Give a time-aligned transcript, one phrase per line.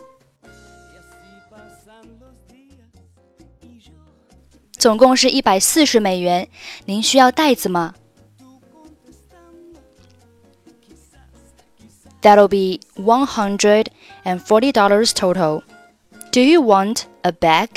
[4.79, 6.49] 总共是一百四十美元，
[6.85, 7.95] 您需要袋子吗？
[12.21, 13.89] That'll be one hundred
[14.25, 15.63] and forty dollars total.
[16.33, 17.69] Do you want a bag?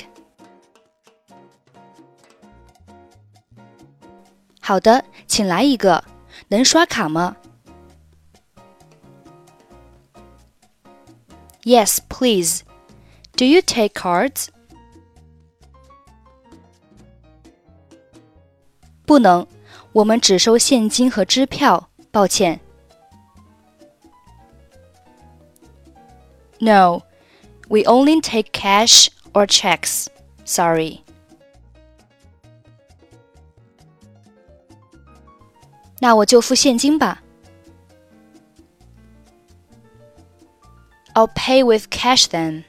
[4.59, 6.03] 好的，请来一个。
[6.49, 7.35] 能刷卡吗？
[11.63, 12.61] Yes, please.
[13.35, 14.47] Do you take cards?
[19.05, 19.47] 不能，
[19.93, 22.59] 我们只收现金和支票，抱歉。
[26.59, 27.03] No,
[27.69, 30.07] we only take cash or checks.
[30.43, 31.01] Sorry.
[35.99, 37.23] 那我就付现金吧。
[41.13, 42.63] I'll pay with cash then.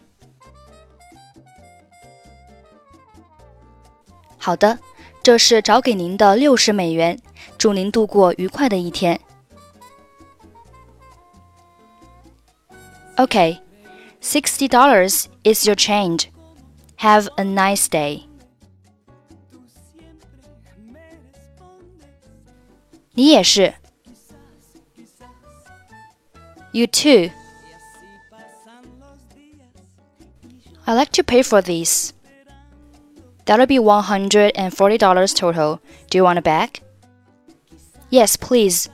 [4.39, 4.78] 好的。
[5.22, 7.20] 这是找给您的六十美元，
[7.56, 9.20] 祝您度过愉快的一天。
[13.16, 13.59] Okay,
[14.22, 16.26] sixty dollars is your change.
[16.99, 18.22] Have a nice day.
[23.12, 23.75] 你也是。
[26.71, 27.31] You too.
[30.84, 32.12] I like to pay for these.
[33.44, 35.81] That'll be $140 total.
[36.10, 36.81] Do you want a bag?
[38.10, 38.88] Yes, please.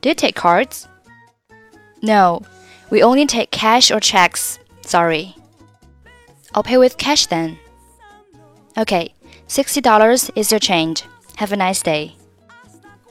[0.00, 0.88] Do you take cards?
[2.02, 2.42] No,
[2.90, 4.58] we only take cash or checks.
[4.82, 5.34] Sorry.
[6.54, 7.58] I'll pay with cash then.
[8.76, 9.14] Okay,
[9.48, 11.04] $60 is your change.
[11.36, 12.16] Have a nice day.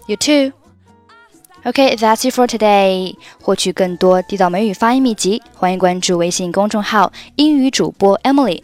[0.08, 0.54] You too.
[1.66, 3.16] Okay, that's it for today.
[3.42, 8.64] 获取更多地道美语发音秘籍，欢迎关注微信公众号“英语主播 Emily”。